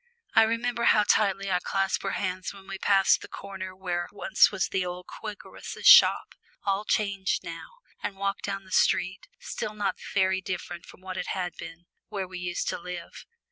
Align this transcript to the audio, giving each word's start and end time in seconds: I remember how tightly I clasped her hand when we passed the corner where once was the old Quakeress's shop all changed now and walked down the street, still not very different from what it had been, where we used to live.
I 0.33 0.41
remember 0.41 0.85
how 0.85 1.03
tightly 1.03 1.51
I 1.51 1.59
clasped 1.59 2.01
her 2.01 2.13
hand 2.13 2.45
when 2.53 2.67
we 2.67 2.79
passed 2.79 3.21
the 3.21 3.27
corner 3.27 3.75
where 3.75 4.07
once 4.11 4.51
was 4.51 4.67
the 4.67 4.83
old 4.83 5.05
Quakeress's 5.05 5.85
shop 5.85 6.33
all 6.65 6.85
changed 6.85 7.43
now 7.43 7.77
and 8.01 8.15
walked 8.17 8.43
down 8.45 8.63
the 8.65 8.71
street, 8.71 9.27
still 9.37 9.75
not 9.75 9.97
very 10.15 10.41
different 10.41 10.87
from 10.87 11.01
what 11.01 11.17
it 11.17 11.27
had 11.27 11.53
been, 11.55 11.85
where 12.09 12.27
we 12.27 12.39
used 12.39 12.67
to 12.69 12.79
live. 12.79 13.27